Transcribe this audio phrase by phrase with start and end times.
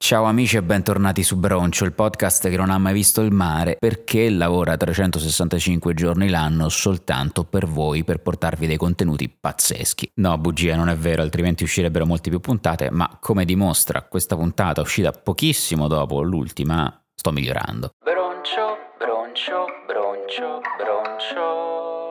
[0.00, 3.76] Ciao amici e bentornati su Broncio, il podcast che non ha mai visto il mare
[3.78, 10.12] perché lavora 365 giorni l'anno soltanto per voi per portarvi dei contenuti pazzeschi.
[10.14, 14.80] No, bugia, non è vero, altrimenti uscirebbero molte più puntate, ma come dimostra questa puntata
[14.80, 17.90] uscita pochissimo dopo l'ultima, sto migliorando.
[18.00, 22.07] Broncio, broncio, broncio, broncio.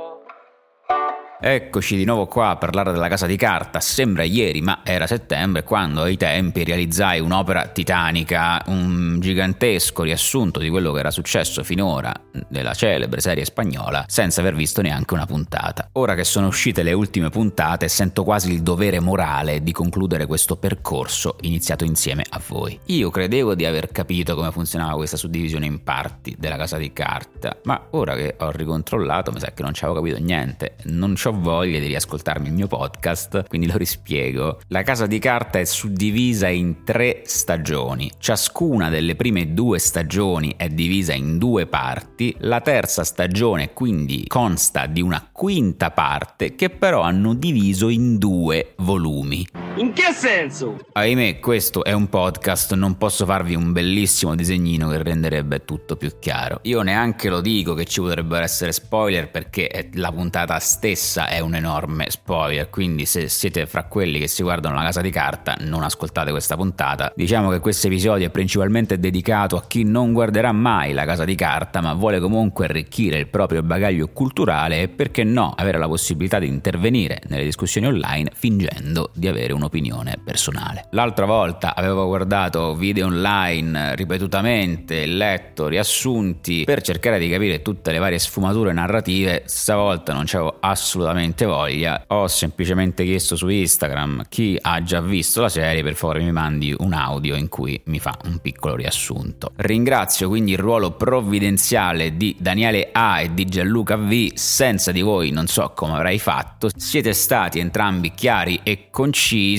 [1.40, 3.80] Eccoci di nuovo qua a parlare della casa di carta.
[3.80, 10.70] Sembra ieri, ma era settembre quando ai tempi realizzai un'opera titanica, un gigantesco riassunto di
[10.70, 12.12] quello che era successo finora
[12.50, 15.90] nella celebre serie spagnola, senza aver visto neanche una puntata.
[15.94, 20.56] Ora che sono uscite le ultime puntate, sento quasi il dovere morale di concludere questo
[20.56, 22.80] percorso iniziato insieme a voi.
[22.86, 27.60] Io credevo di aver capito come funzionava questa suddivisione in parti della casa di carta,
[27.66, 30.78] ma ora che ho ricontrollato mi sa che non ci avevo capito niente.
[30.86, 34.60] Non ci ho voglia di riascoltarmi il mio podcast, quindi lo rispiego.
[34.68, 38.12] La casa di carta è suddivisa in tre stagioni.
[38.18, 42.36] Ciascuna delle prime due stagioni è divisa in due parti.
[42.40, 48.74] La terza stagione quindi consta di una quinta parte che però hanno diviso in due
[48.78, 49.67] volumi.
[49.78, 50.78] In che senso?
[50.94, 56.14] Ahimè, questo è un podcast, non posso farvi un bellissimo disegnino che renderebbe tutto più
[56.20, 56.62] chiaro.
[56.64, 61.54] Io neanche lo dico che ci potrebbero essere spoiler perché la puntata stessa è un
[61.54, 65.84] enorme spoiler, quindi se siete fra quelli che si guardano la casa di carta non
[65.84, 67.14] ascoltate questa puntata.
[67.16, 71.36] Diciamo che questo episodio è principalmente dedicato a chi non guarderà mai la casa di
[71.36, 76.40] carta ma vuole comunque arricchire il proprio bagaglio culturale e perché no avere la possibilità
[76.40, 80.86] di intervenire nelle discussioni online fingendo di avere un'opinione personale.
[80.92, 88.00] L'altra volta avevo guardato video online ripetutamente, letto riassunti per cercare di capire tutte le
[88.00, 94.82] varie sfumature narrative, stavolta non c'avevo assolutamente voglia, ho semplicemente chiesto su Instagram chi ha
[94.82, 98.40] già visto la serie per favore mi mandi un audio in cui mi fa un
[98.40, 99.52] piccolo riassunto.
[99.58, 105.32] Ringrazio quindi il ruolo provvidenziale di Daniele A e di Gianluca V, senza di voi
[105.32, 109.57] non so come avrei fatto, siete stati entrambi chiari e concisi,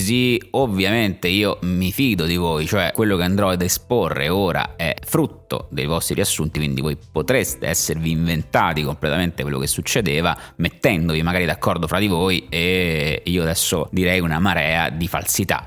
[0.53, 5.69] ovviamente io mi fido di voi, cioè quello che andrò ad esporre ora è frutto
[5.71, 11.87] dei vostri riassunti, quindi voi potreste esservi inventati completamente quello che succedeva mettendovi magari d'accordo
[11.87, 15.67] fra di voi e io adesso direi una marea di falsità.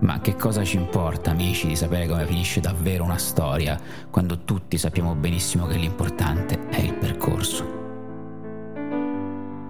[0.00, 3.80] Ma che cosa ci importa, amici, di sapere come finisce davvero una storia,
[4.10, 7.77] quando tutti sappiamo benissimo che l'importante è il percorso?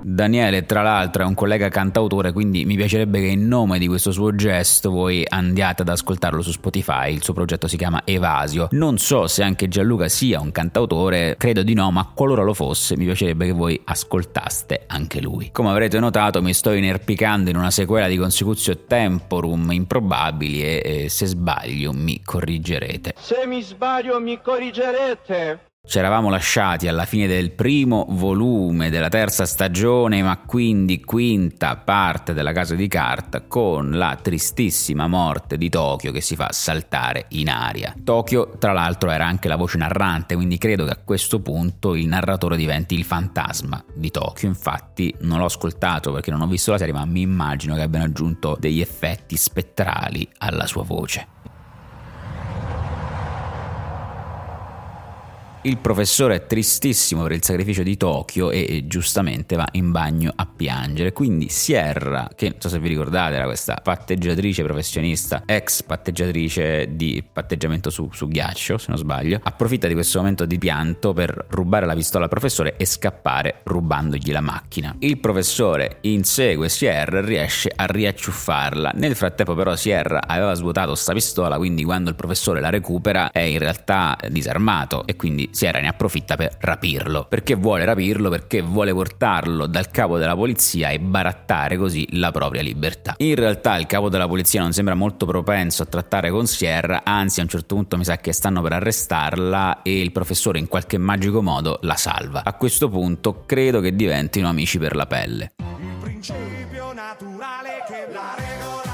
[0.09, 4.11] Daniele, tra l'altro, è un collega cantautore, quindi mi piacerebbe che in nome di questo
[4.11, 7.13] suo gesto voi andiate ad ascoltarlo su Spotify.
[7.13, 8.69] Il suo progetto si chiama Evasio.
[8.71, 12.97] Non so se anche Gianluca sia un cantautore, credo di no, ma qualora lo fosse,
[12.97, 15.51] mi piacerebbe che voi ascoltaste anche lui.
[15.53, 21.09] Come avrete notato, mi sto inerpicando in una sequela di Consecutio Temporum improbabili e, e
[21.11, 23.13] se sbaglio mi corrigerete.
[23.19, 25.68] Se mi sbaglio mi corrigerete.
[25.89, 32.35] Ci eravamo lasciati alla fine del primo volume della terza stagione, ma quindi quinta parte
[32.35, 37.49] della casa di carta, con la tristissima morte di Tokyo che si fa saltare in
[37.49, 37.95] aria.
[38.05, 42.07] Tokyo, tra l'altro, era anche la voce narrante, quindi credo che a questo punto il
[42.07, 44.47] narratore diventi il fantasma di Tokyo.
[44.47, 48.05] Infatti, non l'ho ascoltato perché non ho visto la serie, ma mi immagino che abbiano
[48.05, 51.37] aggiunto degli effetti spettrali alla sua voce.
[55.63, 60.47] Il professore è tristissimo per il sacrificio di Tokyo e giustamente va in bagno a
[60.47, 61.13] piangere.
[61.13, 67.25] Quindi Sierra, che non so se vi ricordate, era questa patteggiatrice professionista, ex patteggiatrice di
[67.31, 71.87] patteggiamento su, su ghiaccio, se non sbaglio, approfitta di questo momento di pianto per rubare
[71.87, 74.95] la pistola al professore e scappare rubandogli la macchina.
[75.01, 78.93] Il professore insegue Sierra e riesce a riacciuffarla.
[78.95, 83.41] Nel frattempo però Sierra aveva svuotato sta pistola, quindi quando il professore la recupera è
[83.41, 87.27] in realtà disarmato e quindi Sierra ne approfitta per rapirlo.
[87.29, 88.31] Perché vuole rapirlo?
[88.31, 93.15] Perché vuole portarlo dal capo della polizia e barattare così la propria libertà.
[93.19, 97.41] In realtà il capo della polizia non sembra molto propenso a trattare con Sierra, anzi
[97.41, 100.99] a un certo punto mi sa che stanno per arrestarla e il professore in qualche
[100.99, 102.43] magico modo la salva.
[102.45, 105.53] A questo punto credo che diventino amici per la pelle.
[105.81, 108.89] Il principio naturale che la regola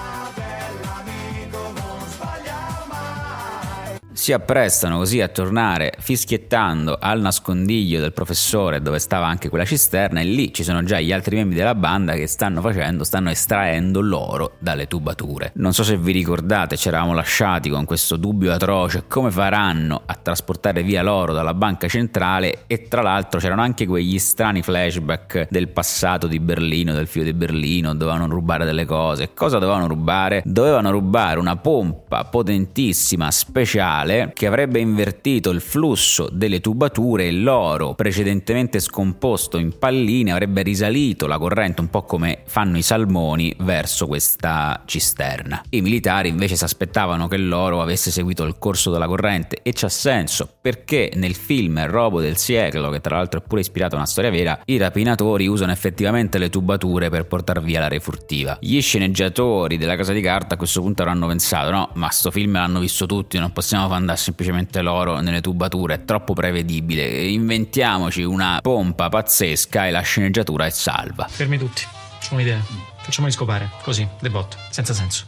[4.25, 10.21] Si apprestano così a tornare fischiettando al nascondiglio del professore dove stava anche quella cisterna
[10.21, 14.01] e lì ci sono già gli altri membri della banda che stanno facendo, stanno estraendo
[14.01, 15.53] l'oro dalle tubature.
[15.57, 20.15] Non so se vi ricordate, ci eravamo lasciati con questo dubbio atroce come faranno a
[20.15, 25.69] trasportare via l'oro dalla banca centrale e tra l'altro c'erano anche quegli strani flashback del
[25.69, 29.35] passato di Berlino, del figlio di Berlino, dovevano rubare delle cose.
[29.35, 30.41] Cosa dovevano rubare?
[30.47, 37.95] Dovevano rubare una pompa potentissima, speciale, che avrebbe invertito il flusso delle tubature e l'oro
[37.95, 44.07] precedentemente scomposto in palline avrebbe risalito la corrente un po' come fanno i salmoni verso
[44.07, 45.63] questa cisterna.
[45.71, 49.89] I militari invece si aspettavano che l'oro avesse seguito il corso della corrente e c'ha
[49.89, 54.07] senso perché nel film Robo del Siecolo, che tra l'altro è pure ispirato a una
[54.07, 58.59] storia vera, i rapinatori usano effettivamente le tubature per portare via la refurtiva.
[58.61, 62.53] Gli sceneggiatori della casa di carta a questo punto avranno pensato no, ma sto film
[62.53, 68.23] l'hanno visto tutti, non possiamo far andare semplicemente l'oro nelle tubature, è troppo prevedibile, inventiamoci
[68.23, 71.27] una pompa pazzesca e la sceneggiatura è salva.
[71.29, 71.83] Fermi tutti,
[72.21, 72.61] c'ho un'idea.
[73.03, 75.27] Facciamoli scopare, così, de botto, senza senso.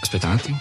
[0.00, 0.58] Aspetta un attimo.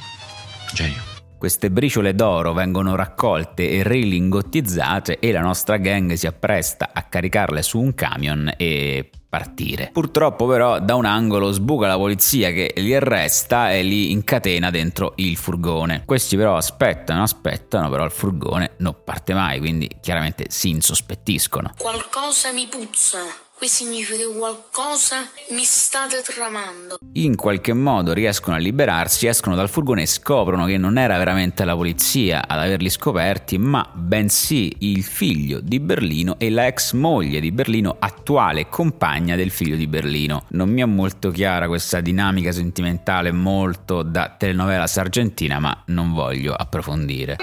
[0.73, 1.01] Genio.
[1.37, 7.61] Queste briciole d'oro vengono raccolte e rilingottizzate e la nostra gang si appresta a caricarle
[7.61, 9.89] su un camion e partire.
[9.91, 15.13] Purtroppo però da un angolo sbuca la polizia che li arresta e li incatena dentro
[15.15, 16.03] il furgone.
[16.05, 21.73] Questi però aspettano, aspettano, però il furgone non parte mai, quindi chiaramente si insospettiscono.
[21.79, 23.21] Qualcosa mi puzza.
[23.63, 26.97] Qui significa che qualcosa mi state tramando.
[27.13, 31.63] In qualche modo riescono a liberarsi, escono dal furgone e scoprono che non era veramente
[31.63, 37.39] la polizia ad averli scoperti, ma bensì il figlio di Berlino e la ex moglie
[37.39, 40.43] di Berlino, attuale compagna del figlio di Berlino.
[40.49, 46.53] Non mi è molto chiara questa dinamica sentimentale molto da telenovela sargentina, ma non voglio
[46.53, 47.37] approfondire.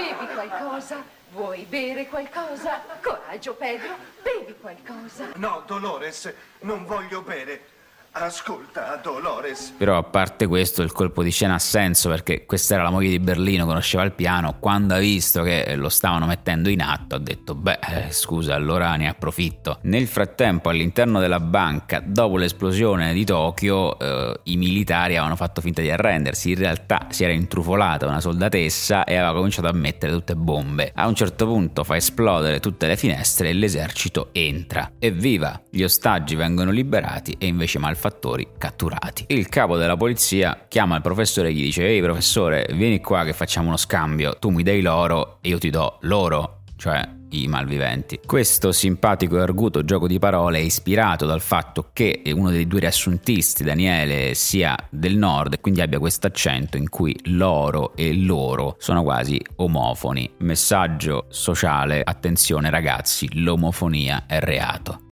[1.71, 2.81] Bere qualcosa?
[3.01, 5.29] Coraggio, Pedro, bevi qualcosa.
[5.35, 6.33] No, Dolores,
[6.63, 7.63] non voglio bere.
[8.13, 9.73] Ascolta, Dolores.
[9.77, 13.07] Però a parte questo il colpo di scena ha senso perché questa era la moglie
[13.07, 17.19] di Berlino, conosceva il piano, quando ha visto che lo stavano mettendo in atto ha
[17.19, 19.79] detto beh eh, scusa allora ne approfitto.
[19.83, 25.81] Nel frattempo all'interno della banca, dopo l'esplosione di Tokyo, eh, i militari avevano fatto finta
[25.81, 30.35] di arrendersi, in realtà si era intrufolata una soldatessa e aveva cominciato a mettere tutte
[30.35, 30.91] bombe.
[30.93, 34.91] A un certo punto fa esplodere tutte le finestre e l'esercito entra.
[34.99, 35.61] Evviva!
[35.69, 39.25] Gli ostaggi vengono liberati e invece Malfoy malfattori catturati.
[39.27, 43.33] Il capo della polizia chiama il professore e gli dice ehi professore vieni qua che
[43.33, 48.19] facciamo uno scambio, tu mi dai l'oro e io ti do l'oro, cioè i malviventi.
[48.25, 52.81] Questo simpatico e arguto gioco di parole è ispirato dal fatto che uno dei due
[52.81, 58.75] riassuntisti, Daniele, sia del nord e quindi abbia questo accento in cui l'oro e loro
[58.79, 60.29] sono quasi omofoni.
[60.39, 65.10] Messaggio sociale, attenzione ragazzi, l'omofonia è reato.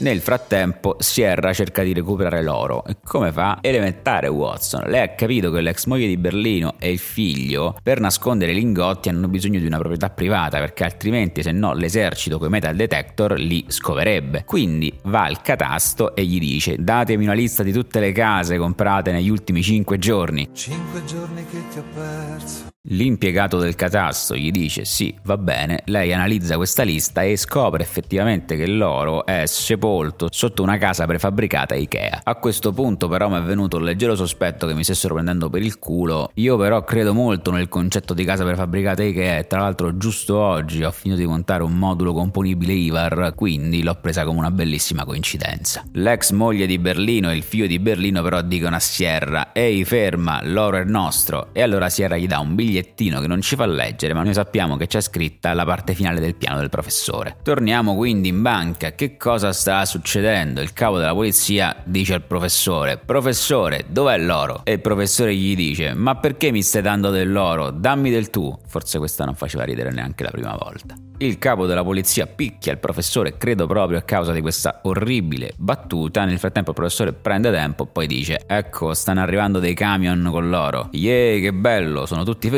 [0.00, 3.58] Nel frattempo Sierra cerca di recuperare l'oro e come fa?
[3.60, 4.84] Elementare Watson.
[4.86, 9.08] Lei ha capito che l'ex moglie di Berlino e il figlio per nascondere i lingotti
[9.08, 13.40] hanno bisogno di una proprietà privata perché altrimenti se no l'esercito con i metal detector
[13.40, 14.44] li scoverebbe.
[14.44, 19.10] Quindi va al catasto e gli dice datemi una lista di tutte le case comprate
[19.10, 20.48] negli ultimi 5 giorni.
[20.52, 22.76] 5 giorni che ti ho perso.
[22.90, 28.56] L'impiegato del catasto gli dice sì, va bene, lei analizza questa lista e scopre effettivamente
[28.56, 32.20] che l'oro è sepolto sotto una casa prefabbricata Ikea.
[32.24, 35.60] A questo punto però mi è venuto un leggero sospetto che mi stessero prendendo per
[35.60, 39.98] il culo, io però credo molto nel concetto di casa prefabbricata Ikea e tra l'altro
[39.98, 44.50] giusto oggi ho finito di montare un modulo componibile IVAR, quindi l'ho presa come una
[44.50, 45.84] bellissima coincidenza.
[45.92, 50.40] L'ex moglie di Berlino e il figlio di Berlino però dicono a Sierra ehi ferma,
[50.42, 54.14] l'oro è nostro e allora Sierra gli dà un bigliettino che non ci fa leggere,
[54.14, 57.36] ma noi sappiamo che c'è scritta la parte finale del piano del professore.
[57.42, 58.92] Torniamo quindi in banca.
[58.92, 60.60] Che cosa sta succedendo?
[60.60, 64.60] Il capo della polizia dice al professore: Professore, dov'è l'oro?
[64.64, 67.70] E il professore gli dice: Ma perché mi stai dando dell'oro?
[67.70, 68.56] Dammi del tu.
[68.66, 70.94] Forse questa non faceva ridere neanche la prima volta.
[71.20, 76.24] Il capo della polizia picchia il professore, credo proprio a causa di questa orribile battuta.
[76.24, 80.90] Nel frattempo il professore prende tempo poi dice: Ecco, stanno arrivando dei camion con l'oro.
[80.92, 82.57] Yeee, che bello, sono tutti felici.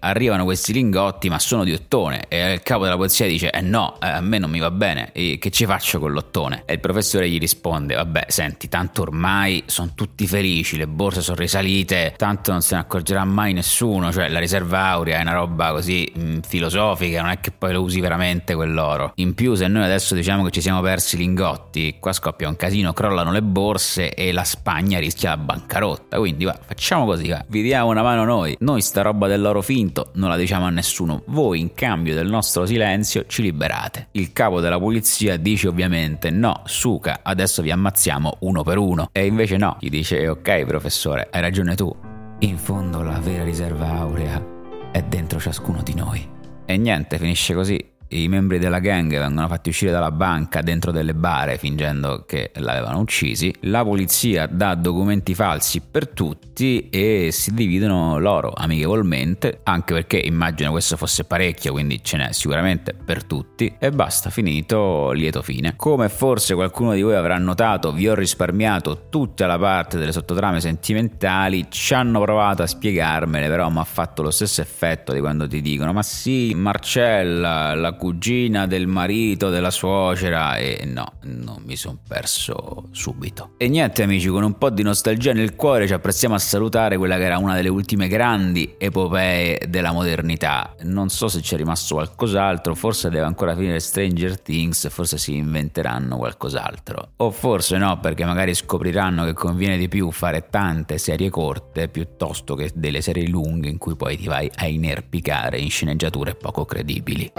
[0.00, 2.24] Arrivano questi lingotti, ma sono di ottone.
[2.28, 5.10] E il capo della polizia dice: Eh no, eh, a me non mi va bene.
[5.12, 6.62] E che ci faccio con l'ottone?
[6.66, 11.36] E il professore gli risponde: Vabbè, senti, tanto ormai sono tutti felici, le borse sono
[11.36, 14.12] risalite, tanto non se ne accorgerà mai nessuno.
[14.12, 17.82] Cioè, la riserva aurea è una roba così mh, filosofica, non è che poi lo
[17.82, 19.12] usi veramente quell'oro.
[19.16, 22.56] In più, se noi adesso diciamo che ci siamo persi i lingotti, qua scoppia un
[22.56, 26.18] casino, crollano le borse e la Spagna rischia la bancarotta.
[26.18, 27.44] Quindi va, facciamo così, va.
[27.48, 28.56] vi diamo una mano noi.
[28.60, 31.22] Noi sta roba dell'oro finto non la diciamo a nessuno.
[31.26, 34.08] Voi in cambio del nostro silenzio ci liberate.
[34.12, 39.08] Il capo della polizia dice ovviamente no, Suca, adesso vi ammazziamo uno per uno.
[39.12, 41.94] E invece no, gli dice ok professore, hai ragione tu.
[42.40, 44.44] In fondo la vera riserva aurea
[44.90, 46.28] è dentro ciascuno di noi.
[46.64, 51.14] E niente, finisce così i membri della gang vengono fatti uscire dalla banca dentro delle
[51.14, 58.18] bare fingendo che l'avevano uccisi, la polizia dà documenti falsi per tutti e si dividono
[58.18, 63.90] loro amichevolmente, anche perché immagino questo fosse parecchio, quindi ce n'è sicuramente per tutti e
[63.90, 65.74] basta, finito, lieto fine.
[65.76, 70.60] Come forse qualcuno di voi avrà notato, vi ho risparmiato tutta la parte delle sottotrame
[70.60, 75.46] sentimentali, ci hanno provato a spiegarmele, però mi ha fatto lo stesso effetto di quando
[75.48, 81.76] ti dicono "Ma sì, Marcella, la cugina del marito della suocera e no, non mi
[81.76, 83.54] sono perso subito.
[83.56, 87.16] E niente amici, con un po' di nostalgia nel cuore ci apprezziamo a salutare quella
[87.16, 90.74] che era una delle ultime grandi epopee della modernità.
[90.82, 96.16] Non so se c'è rimasto qualcos'altro, forse deve ancora finire Stranger Things, forse si inventeranno
[96.16, 97.12] qualcos'altro.
[97.16, 102.54] O forse no, perché magari scopriranno che conviene di più fare tante serie corte piuttosto
[102.54, 107.32] che delle serie lunghe in cui poi ti vai a inerpicare in sceneggiature poco credibili.